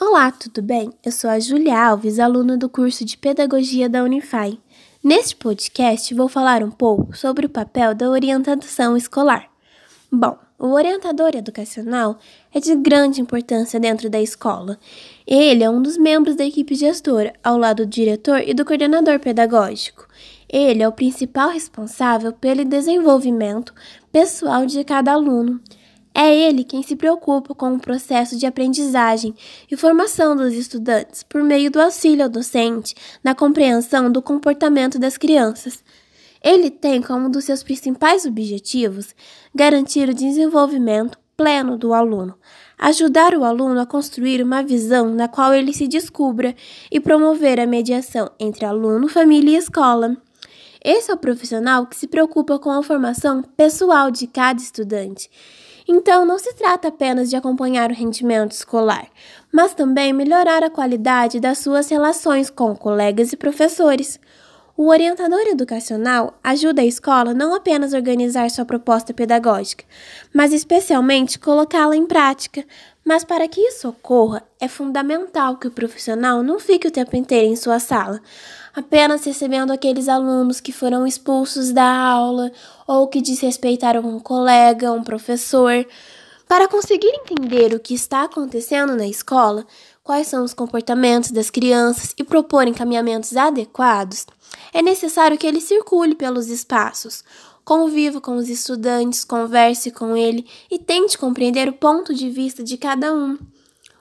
Olá, 0.00 0.30
tudo 0.30 0.62
bem? 0.62 0.92
Eu 1.04 1.10
sou 1.10 1.28
a 1.28 1.40
Julia 1.40 1.76
Alves, 1.76 2.20
aluna 2.20 2.56
do 2.56 2.68
curso 2.68 3.04
de 3.04 3.18
Pedagogia 3.18 3.88
da 3.88 4.04
Unify. 4.04 4.56
Neste 5.02 5.34
podcast, 5.34 6.14
vou 6.14 6.28
falar 6.28 6.62
um 6.62 6.70
pouco 6.70 7.16
sobre 7.16 7.46
o 7.46 7.48
papel 7.48 7.96
da 7.96 8.08
orientação 8.08 8.96
escolar. 8.96 9.50
Bom, 10.10 10.38
o 10.56 10.68
orientador 10.68 11.34
educacional 11.34 12.16
é 12.54 12.60
de 12.60 12.76
grande 12.76 13.20
importância 13.20 13.80
dentro 13.80 14.08
da 14.08 14.20
escola. 14.22 14.78
Ele 15.26 15.64
é 15.64 15.68
um 15.68 15.82
dos 15.82 15.98
membros 15.98 16.36
da 16.36 16.44
equipe 16.44 16.76
gestora, 16.76 17.32
ao 17.42 17.58
lado 17.58 17.84
do 17.84 17.90
diretor 17.90 18.40
e 18.46 18.54
do 18.54 18.64
coordenador 18.64 19.18
pedagógico. 19.18 20.06
Ele 20.48 20.80
é 20.80 20.86
o 20.86 20.92
principal 20.92 21.50
responsável 21.50 22.32
pelo 22.32 22.64
desenvolvimento 22.64 23.74
pessoal 24.12 24.64
de 24.64 24.84
cada 24.84 25.12
aluno. 25.12 25.60
É 26.20 26.34
ele 26.34 26.64
quem 26.64 26.82
se 26.82 26.96
preocupa 26.96 27.54
com 27.54 27.74
o 27.74 27.78
processo 27.78 28.36
de 28.36 28.44
aprendizagem 28.44 29.32
e 29.70 29.76
formação 29.76 30.34
dos 30.34 30.52
estudantes 30.52 31.22
por 31.22 31.44
meio 31.44 31.70
do 31.70 31.80
auxílio 31.80 32.24
ao 32.24 32.28
docente 32.28 32.92
na 33.22 33.36
compreensão 33.36 34.10
do 34.10 34.20
comportamento 34.20 34.98
das 34.98 35.16
crianças. 35.16 35.84
Ele 36.42 36.70
tem 36.70 37.00
como 37.00 37.26
um 37.26 37.30
dos 37.30 37.44
seus 37.44 37.62
principais 37.62 38.26
objetivos 38.26 39.14
garantir 39.54 40.08
o 40.08 40.14
desenvolvimento 40.14 41.16
pleno 41.36 41.78
do 41.78 41.94
aluno, 41.94 42.36
ajudar 42.76 43.34
o 43.34 43.44
aluno 43.44 43.78
a 43.78 43.86
construir 43.86 44.42
uma 44.42 44.60
visão 44.60 45.14
na 45.14 45.28
qual 45.28 45.54
ele 45.54 45.72
se 45.72 45.86
descubra 45.86 46.52
e 46.90 46.98
promover 46.98 47.60
a 47.60 47.66
mediação 47.66 48.28
entre 48.40 48.64
aluno, 48.64 49.06
família 49.06 49.52
e 49.52 49.56
escola. 49.56 50.16
Esse 50.84 51.12
é 51.12 51.14
o 51.14 51.18
profissional 51.18 51.86
que 51.86 51.94
se 51.94 52.08
preocupa 52.08 52.58
com 52.58 52.72
a 52.72 52.82
formação 52.82 53.40
pessoal 53.56 54.10
de 54.10 54.26
cada 54.26 54.60
estudante 54.60 55.30
então, 55.90 56.26
não 56.26 56.38
se 56.38 56.52
trata 56.52 56.88
apenas 56.88 57.30
de 57.30 57.36
acompanhar 57.36 57.90
o 57.90 57.94
rendimento 57.94 58.52
escolar, 58.52 59.08
mas 59.50 59.72
também 59.72 60.12
melhorar 60.12 60.62
a 60.62 60.68
qualidade 60.68 61.40
das 61.40 61.58
suas 61.58 61.88
relações 61.88 62.50
com 62.50 62.76
colegas 62.76 63.32
e 63.32 63.36
professores. 63.38 64.20
O 64.76 64.90
orientador 64.90 65.40
educacional 65.48 66.38
ajuda 66.44 66.82
a 66.82 66.84
escola 66.84 67.32
não 67.32 67.54
apenas 67.54 67.94
a 67.94 67.96
organizar 67.96 68.50
sua 68.50 68.66
proposta 68.66 69.14
pedagógica, 69.14 69.82
mas 70.32 70.52
especialmente 70.52 71.38
colocá-la 71.38 71.96
em 71.96 72.06
prática. 72.06 72.62
Mas 73.02 73.24
para 73.24 73.48
que 73.48 73.58
isso 73.58 73.88
ocorra, 73.88 74.42
é 74.60 74.68
fundamental 74.68 75.56
que 75.56 75.66
o 75.66 75.70
profissional 75.70 76.42
não 76.42 76.60
fique 76.60 76.86
o 76.86 76.90
tempo 76.90 77.16
inteiro 77.16 77.50
em 77.50 77.56
sua 77.56 77.78
sala, 77.78 78.20
apenas 78.78 79.24
recebendo 79.24 79.72
aqueles 79.72 80.08
alunos 80.08 80.60
que 80.60 80.72
foram 80.72 81.06
expulsos 81.06 81.72
da 81.72 81.84
aula 81.84 82.52
ou 82.86 83.08
que 83.08 83.20
desrespeitaram 83.20 84.02
um 84.02 84.20
colega, 84.20 84.92
um 84.92 85.02
professor. 85.02 85.84
Para 86.46 86.68
conseguir 86.68 87.08
entender 87.08 87.74
o 87.74 87.80
que 87.80 87.92
está 87.92 88.22
acontecendo 88.22 88.94
na 88.94 89.06
escola, 89.06 89.66
quais 90.04 90.28
são 90.28 90.44
os 90.44 90.54
comportamentos 90.54 91.32
das 91.32 91.50
crianças 91.50 92.14
e 92.16 92.22
propor 92.22 92.68
encaminhamentos 92.68 93.36
adequados, 93.36 94.24
é 94.72 94.80
necessário 94.80 95.36
que 95.36 95.46
ele 95.46 95.60
circule 95.60 96.14
pelos 96.14 96.48
espaços, 96.48 97.24
conviva 97.64 98.20
com 98.20 98.36
os 98.36 98.48
estudantes, 98.48 99.24
converse 99.24 99.90
com 99.90 100.16
ele 100.16 100.46
e 100.70 100.78
tente 100.78 101.18
compreender 101.18 101.68
o 101.68 101.74
ponto 101.74 102.14
de 102.14 102.30
vista 102.30 102.62
de 102.62 102.78
cada 102.78 103.12
um. 103.12 103.36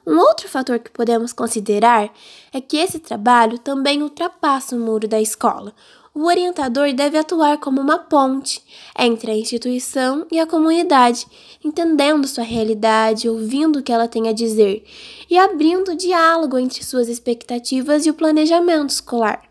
Um 0.07 0.19
outro 0.19 0.47
fator 0.47 0.79
que 0.79 0.89
podemos 0.89 1.33
considerar 1.33 2.09
é 2.53 2.61
que 2.61 2.77
esse 2.77 2.97
trabalho 2.97 3.59
também 3.59 4.01
ultrapassa 4.01 4.73
o 4.73 4.79
muro 4.79 5.05
da 5.05 5.19
escola. 5.19 5.73
O 6.15 6.27
orientador 6.27 6.93
deve 6.93 7.17
atuar 7.17 7.57
como 7.57 7.81
uma 7.81 7.99
ponte 7.99 8.63
entre 8.97 9.29
a 9.29 9.35
instituição 9.35 10.25
e 10.31 10.39
a 10.39 10.47
comunidade, 10.47 11.27
entendendo 11.61 12.25
sua 12.25 12.45
realidade, 12.45 13.27
ouvindo 13.27 13.79
o 13.79 13.83
que 13.83 13.91
ela 13.91 14.07
tem 14.07 14.29
a 14.29 14.31
dizer 14.31 14.85
e 15.29 15.37
abrindo 15.37 15.93
diálogo 15.93 16.57
entre 16.57 16.85
suas 16.85 17.09
expectativas 17.09 18.05
e 18.05 18.09
o 18.09 18.13
planejamento 18.13 18.91
escolar. 18.91 19.43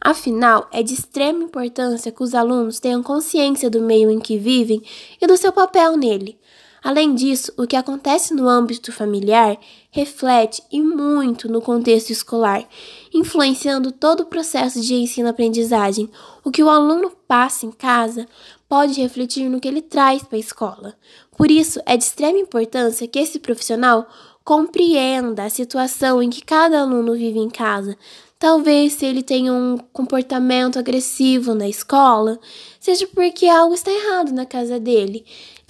Afinal, 0.00 0.66
é 0.72 0.82
de 0.82 0.94
extrema 0.94 1.44
importância 1.44 2.10
que 2.10 2.22
os 2.22 2.34
alunos 2.34 2.80
tenham 2.80 3.02
consciência 3.02 3.68
do 3.68 3.82
meio 3.82 4.10
em 4.10 4.20
que 4.20 4.38
vivem 4.38 4.82
e 5.20 5.26
do 5.26 5.36
seu 5.36 5.52
papel 5.52 5.98
nele. 5.98 6.38
Além 6.82 7.14
disso, 7.14 7.52
o 7.56 7.66
que 7.66 7.76
acontece 7.76 8.32
no 8.34 8.48
âmbito 8.48 8.92
familiar 8.92 9.58
reflete 9.90 10.62
e 10.70 10.80
muito 10.80 11.48
no 11.48 11.60
contexto 11.60 12.10
escolar, 12.10 12.64
influenciando 13.12 13.90
todo 13.90 14.20
o 14.20 14.26
processo 14.26 14.80
de 14.80 14.94
ensino-aprendizagem. 14.94 16.10
O 16.44 16.50
que 16.50 16.62
o 16.62 16.68
aluno 16.68 17.10
passa 17.26 17.66
em 17.66 17.70
casa 17.70 18.26
pode 18.68 19.00
refletir 19.00 19.48
no 19.48 19.60
que 19.60 19.66
ele 19.66 19.82
traz 19.82 20.22
para 20.22 20.36
a 20.36 20.40
escola. 20.40 20.94
Por 21.36 21.50
isso, 21.50 21.80
é 21.86 21.96
de 21.96 22.04
extrema 22.04 22.38
importância 22.38 23.08
que 23.08 23.18
esse 23.18 23.38
profissional 23.38 24.06
compreenda 24.48 25.44
a 25.44 25.50
situação 25.50 26.22
em 26.22 26.30
que 26.30 26.42
cada 26.42 26.80
aluno 26.80 27.12
vive 27.12 27.38
em 27.38 27.50
casa. 27.50 27.94
Talvez 28.38 28.94
se 28.94 29.04
ele 29.04 29.22
tenha 29.22 29.52
um 29.52 29.76
comportamento 29.92 30.78
agressivo 30.78 31.54
na 31.54 31.68
escola, 31.68 32.40
seja 32.80 33.06
porque 33.14 33.44
algo 33.44 33.74
está 33.74 33.90
errado 33.90 34.32
na 34.32 34.46
casa 34.46 34.80
dele. 34.80 35.22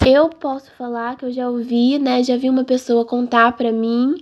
Eu 0.05 0.29
posso 0.29 0.71
falar 0.77 1.17
que 1.17 1.25
eu 1.25 1.31
já 1.33 1.49
ouvi, 1.49 1.99
né, 1.99 2.23
já 2.23 2.37
vi 2.37 2.49
uma 2.49 2.63
pessoa 2.63 3.03
contar 3.03 3.51
para 3.51 3.69
mim 3.69 4.15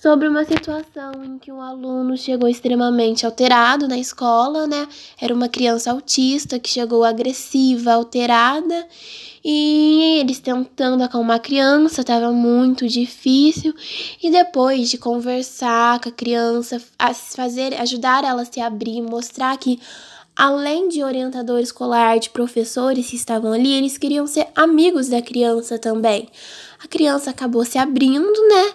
sobre 0.00 0.28
uma 0.28 0.44
situação 0.44 1.12
em 1.24 1.38
que 1.38 1.50
um 1.50 1.60
aluno 1.60 2.16
chegou 2.16 2.48
extremamente 2.48 3.26
alterado 3.26 3.88
na 3.88 3.98
escola, 3.98 4.66
né? 4.66 4.86
Era 5.20 5.34
uma 5.34 5.48
criança 5.48 5.90
autista 5.90 6.58
que 6.58 6.68
chegou 6.68 7.04
agressiva, 7.04 7.94
alterada, 7.94 8.86
e 9.44 10.18
eles 10.20 10.38
tentando 10.38 11.02
acalmar 11.02 11.36
a 11.36 11.40
criança, 11.40 12.02
estava 12.02 12.30
muito 12.30 12.86
difícil. 12.86 13.74
E 14.22 14.30
depois 14.30 14.88
de 14.88 14.98
conversar 14.98 16.00
com 16.00 16.08
a 16.08 16.12
criança, 16.12 16.80
fazer, 17.34 17.74
ajudar 17.74 18.22
ela 18.22 18.42
a 18.42 18.44
se 18.44 18.60
abrir, 18.60 19.02
mostrar 19.02 19.56
que 19.56 19.80
além 20.38 20.88
de 20.88 21.02
orientador 21.02 21.58
escolar, 21.58 22.20
de 22.20 22.30
professores 22.30 23.10
que 23.10 23.16
estavam 23.16 23.52
ali, 23.52 23.72
eles 23.72 23.98
queriam 23.98 24.24
ser 24.24 24.46
amigos 24.54 25.08
da 25.08 25.20
criança 25.20 25.80
também. 25.80 26.28
A 26.80 26.86
criança 26.86 27.30
acabou 27.30 27.64
se 27.64 27.76
abrindo, 27.76 28.48
né? 28.48 28.72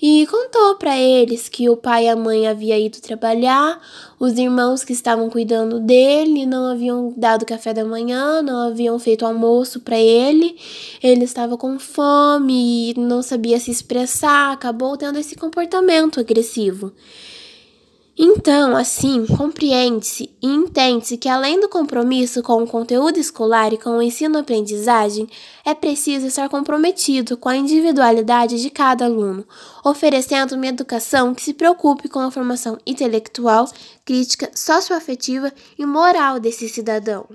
E 0.00 0.26
contou 0.26 0.74
para 0.74 0.94
eles 0.98 1.48
que 1.48 1.70
o 1.70 1.76
pai 1.76 2.04
e 2.04 2.08
a 2.10 2.14
mãe 2.14 2.46
haviam 2.46 2.78
ido 2.78 3.00
trabalhar, 3.00 3.80
os 4.20 4.36
irmãos 4.36 4.84
que 4.84 4.92
estavam 4.92 5.30
cuidando 5.30 5.80
dele 5.80 6.44
não 6.44 6.66
haviam 6.66 7.14
dado 7.16 7.46
café 7.46 7.72
da 7.72 7.82
manhã, 7.82 8.42
não 8.42 8.68
haviam 8.68 8.98
feito 8.98 9.24
almoço 9.24 9.80
para 9.80 9.98
ele. 9.98 10.54
Ele 11.02 11.24
estava 11.24 11.56
com 11.56 11.78
fome 11.78 12.90
e 12.90 13.00
não 13.00 13.22
sabia 13.22 13.58
se 13.58 13.70
expressar, 13.70 14.52
acabou 14.52 14.98
tendo 14.98 15.18
esse 15.18 15.34
comportamento 15.34 16.20
agressivo. 16.20 16.92
Então, 18.18 18.74
assim, 18.74 19.26
compreende-se 19.26 20.30
e 20.42 20.46
entende-se 20.46 21.18
que, 21.18 21.28
além 21.28 21.60
do 21.60 21.68
compromisso 21.68 22.42
com 22.42 22.62
o 22.62 22.66
conteúdo 22.66 23.18
escolar 23.18 23.74
e 23.74 23.78
com 23.78 23.90
o 23.90 24.02
ensino-aprendizagem, 24.02 25.28
é 25.62 25.74
preciso 25.74 26.26
estar 26.26 26.48
comprometido 26.48 27.36
com 27.36 27.50
a 27.50 27.56
individualidade 27.56 28.62
de 28.62 28.70
cada 28.70 29.04
aluno, 29.04 29.46
oferecendo 29.84 30.54
uma 30.54 30.66
educação 30.66 31.34
que 31.34 31.42
se 31.42 31.52
preocupe 31.52 32.08
com 32.08 32.20
a 32.20 32.30
formação 32.30 32.78
intelectual, 32.86 33.68
crítica, 34.02 34.50
socioafetiva 34.54 35.52
e 35.78 35.84
moral 35.84 36.40
desse 36.40 36.70
cidadão. 36.70 37.26